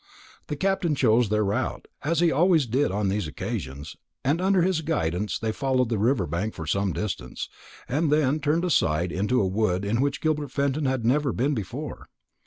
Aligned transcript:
The 0.47 0.55
Captain 0.55 0.95
chose 0.95 1.29
their 1.29 1.45
route, 1.45 1.87
as 2.01 2.21
he 2.21 2.31
always 2.31 2.65
did 2.65 2.89
on 2.91 3.09
these 3.09 3.27
occasions, 3.27 3.95
and 4.23 4.41
under 4.41 4.63
his 4.63 4.81
guidance 4.81 5.37
they 5.37 5.51
followed 5.51 5.89
the 5.89 5.99
river 5.99 6.25
bank 6.25 6.55
for 6.55 6.65
some 6.65 6.91
distance, 6.91 7.47
and 7.87 8.09
then 8.11 8.39
turned 8.39 8.65
aside 8.65 9.11
into 9.11 9.39
a 9.39 9.45
wood 9.45 9.85
in 9.85 10.01
which 10.01 10.19
Gilbert 10.19 10.49
Fenton 10.49 10.85
had 10.85 11.05
never 11.05 11.31
been 11.31 11.53
before. 11.53 12.07